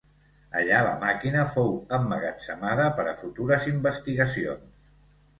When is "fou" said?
1.55-1.67